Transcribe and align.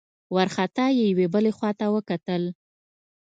وارخطا 0.35 0.85
يې 0.97 1.03
يوې 1.11 1.27
بلې 1.33 1.51
خواته 1.57 1.85
وکتل. 1.95 2.43